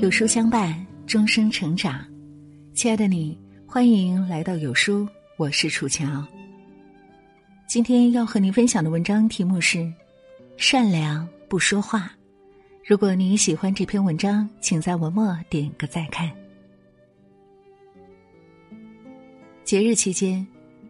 [0.00, 0.74] 有书相伴，
[1.06, 2.02] 终生成长。
[2.72, 6.26] 亲爱的你，欢迎来到有书，我是楚乔。
[7.68, 9.76] 今天要和您分享的文章题目是
[10.56, 11.98] 《善良不说话》。
[12.82, 16.30] 如果你喜欢这篇文章，请在文末点个再看。
[19.64, 20.46] 节日期间，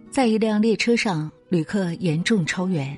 [0.08, 2.96] 在一辆列车上，旅客严重超员。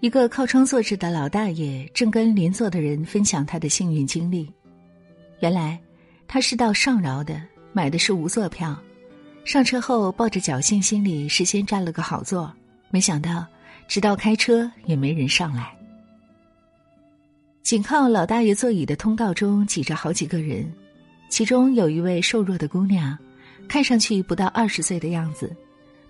[0.00, 4.52] 一个靠窗坐着的老大爷正跟邻座的人分享他的幸运经历。
[5.40, 5.78] 原来，
[6.26, 7.40] 他是到上饶的，
[7.72, 8.76] 买的是无座票。
[9.44, 12.52] 上车后，抱着侥幸心理，事先占了个好座。
[12.90, 13.46] 没想到，
[13.86, 15.72] 直到开车也没人上来。
[17.62, 20.70] 紧靠老大爷座椅的通道中挤着好几个人，
[21.28, 23.16] 其中有一位瘦弱的姑娘，
[23.68, 25.54] 看上去不到二十岁的样子，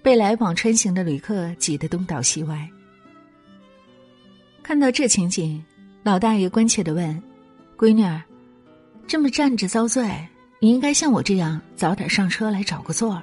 [0.03, 2.69] 被来往穿行的旅客挤得东倒西歪。
[4.63, 5.65] 看到这情景，
[6.03, 7.23] 老大爷关切的问
[7.77, 8.23] ：“闺女儿。”
[9.09, 10.07] 这么站着遭罪，
[10.61, 13.23] 你应该像我这样早点上车来找个座儿，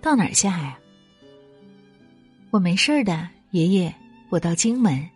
[0.00, 0.78] 到哪儿下呀？
[2.48, 3.94] 我没事儿的，爷爷，
[4.30, 5.06] 我到荆门。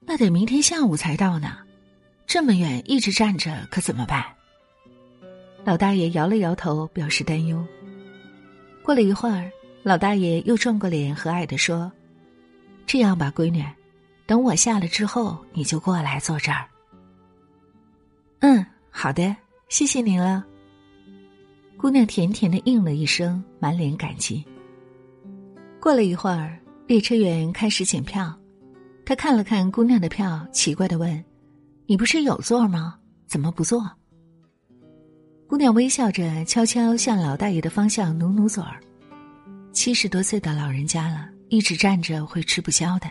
[0.00, 1.58] 那得明天下午才到呢，
[2.26, 4.24] 这么远一直站着可怎么办？
[5.64, 7.64] 老大爷摇了摇头，表示担忧。
[8.82, 9.48] 过了一会儿，
[9.84, 11.92] 老大爷又转过脸和蔼的说
[12.86, 13.64] ：“这样吧，闺女，
[14.26, 16.66] 等我下了之后，你就过来坐这儿。”
[19.00, 19.32] 好的，
[19.68, 20.44] 谢谢您了。
[21.76, 24.44] 姑娘甜甜的应了一声，满脸感激。
[25.80, 28.36] 过了一会儿，列车员开始检票，
[29.06, 31.24] 他看了看姑娘的票，奇怪的问
[31.86, 32.98] ：“你不是有座吗？
[33.28, 33.88] 怎么不坐？”
[35.46, 38.80] 姑娘微笑着，悄悄向老大爷的方向努努嘴儿。
[39.72, 43.08] 七十多岁的老人家了，一直站着会吃不消的。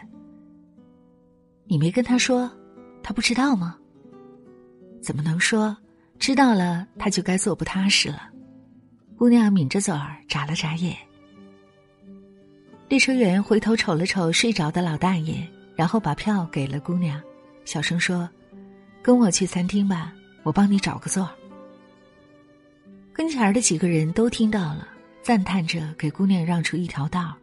[1.64, 2.52] 你没跟他说，
[3.02, 3.78] 他不知道吗？
[5.02, 5.76] 怎么能说？
[6.20, 8.30] 知道了，他就该坐不踏实了。
[9.16, 10.98] 姑娘抿着嘴儿，眨了眨眼。
[12.90, 17.22] 列车员回头瞅了瞅睡着的老大爷，然后把票给了姑娘，
[17.66, 18.28] 小声说
[19.04, 21.30] ：“跟我去餐厅吧，我帮你找个座。”
[23.14, 24.88] 跟前儿的几个人都听到了，
[25.22, 27.36] 赞叹着给姑娘让出一条道。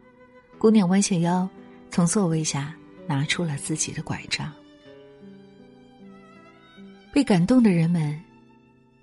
[0.57, 1.47] 姑娘弯下腰，
[1.91, 2.75] 从座位下
[3.07, 4.51] 拿出了自己的拐杖。
[7.15, 8.21] 被感动的人们，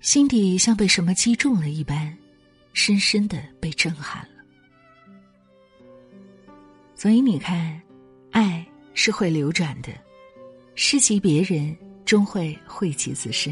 [0.01, 2.15] 心底像被什么击中了一般，
[2.71, 4.43] 深深的被震撼了。
[6.93, 7.81] 所以你看，
[8.29, 8.63] 爱
[8.93, 9.89] 是会流转的，
[10.75, 11.75] 施及别人，
[12.05, 13.51] 终会惠及自身。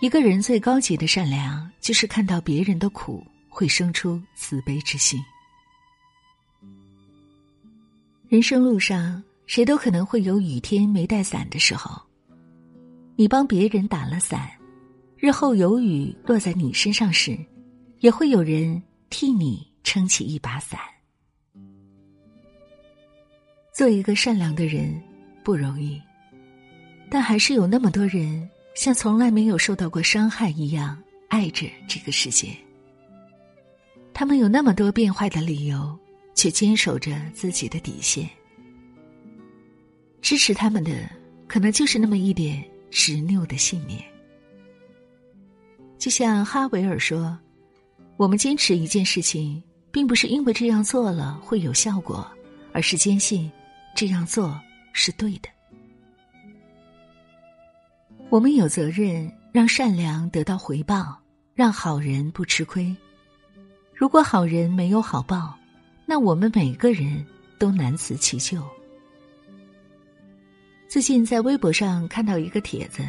[0.00, 5.20] 一个人最高级的善良，就是看到别人的苦，会生出慈悲之心。
[8.28, 12.00] 人生路上，谁都可能会有雨天没带伞的时候。
[13.14, 14.50] 你帮别人打了伞，
[15.16, 17.38] 日后有雨落在你身上时，
[18.00, 20.80] 也会有人替你撑起一把伞。
[23.72, 25.00] 做一个善良的人
[25.44, 26.00] 不容易，
[27.10, 32.48] 但还是有那么多人像从来没有受到过伤害一样爱着这个世界。
[34.14, 35.98] 他们有那么多变坏的理由，
[36.34, 38.28] 却坚守着自己的底线。
[40.20, 41.10] 支持他们的，
[41.46, 42.62] 可能就是那么一点。
[42.92, 44.04] 执拗的信念，
[45.98, 47.36] 就像哈维尔说
[48.18, 49.60] ：“我们坚持一件事情，
[49.90, 52.30] 并不是因为这样做了会有效果，
[52.70, 53.50] 而是坚信
[53.96, 54.60] 这样做
[54.92, 55.48] 是对的。”
[58.28, 61.18] 我们有责任让善良得到回报，
[61.54, 62.94] 让好人不吃亏。
[63.94, 65.58] 如果好人没有好报，
[66.04, 67.24] 那我们每个人
[67.58, 68.62] 都难辞其咎。
[70.92, 73.02] 最近在微博上看到一个帖子，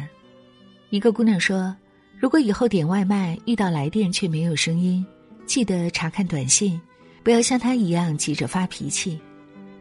[0.88, 1.76] 一个姑娘说
[2.18, 5.04] ：“如果以后点外卖遇到来电却没有声音，
[5.44, 6.80] 记得查看短信，
[7.22, 9.20] 不要像她一样急着发脾气，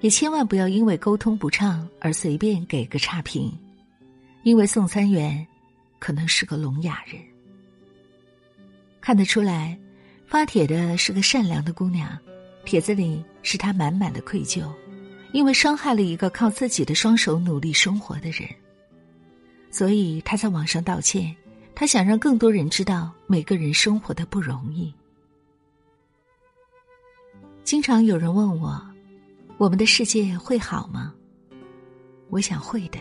[0.02, 3.50] 也千万不要因为沟通不畅而随便给个差评，
[4.44, 5.48] 因为送餐员
[5.98, 7.22] 可能是个聋哑人。”
[9.00, 9.80] 看得出来，
[10.28, 12.10] 发帖的是个善良的姑娘，
[12.66, 14.70] 帖子里是她满满的愧疚。
[15.34, 18.48] 因为伤害了一个靠自己的双手努力生活的人，
[19.70, 21.36] 所以他在网上道歉。
[21.76, 24.94] 他想让更多人知道每个人生活的不容易。
[27.64, 28.80] 经常有人问我
[29.58, 31.12] ：“我们的世界会好吗？”
[32.30, 33.00] 我想会的。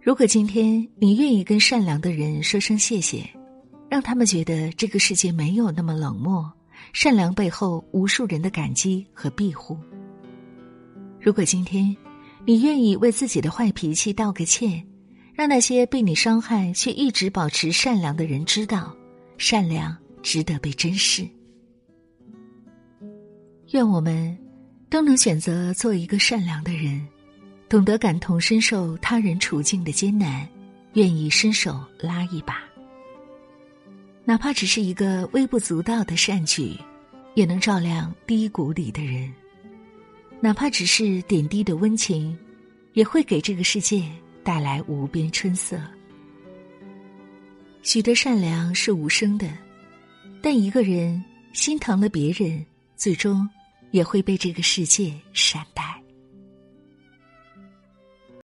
[0.00, 3.24] 如果今天你愿意跟善良的人说声谢谢，
[3.88, 6.52] 让他们觉得这个世界没有那么冷漠，
[6.92, 9.78] 善良背后无数人的感激和庇护。
[11.24, 11.96] 如果今天，
[12.44, 14.84] 你愿意为自己的坏脾气道个歉，
[15.32, 18.92] 让那些被你伤害却一直保持善良的人知道，
[19.38, 21.24] 善良值得被珍视。
[23.70, 24.36] 愿我们
[24.90, 27.06] 都能选择做一个善良的人，
[27.68, 30.44] 懂得感同身受他人处境的艰难，
[30.94, 32.58] 愿意伸手拉一把，
[34.24, 36.76] 哪怕只是一个微不足道的善举，
[37.36, 39.30] 也能照亮低谷里的人；
[40.42, 42.36] 哪怕只是点滴的温情，
[42.92, 44.04] 也会给这个世界
[44.42, 45.80] 带来无边春色。
[47.82, 49.48] 许多善良是无声的，
[50.42, 51.24] 但一个人
[51.54, 52.62] 心疼了别人，
[52.96, 53.48] 最终。
[53.92, 56.01] 也会被这个世界善待。